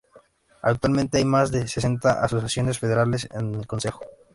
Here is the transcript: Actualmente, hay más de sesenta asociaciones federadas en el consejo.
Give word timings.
Actualmente, 0.63 1.19
hay 1.19 1.25
más 1.25 1.51
de 1.51 1.67
sesenta 1.67 2.23
asociaciones 2.23 2.79
federadas 2.79 3.27
en 3.35 3.53
el 3.53 3.67
consejo. 3.67 4.01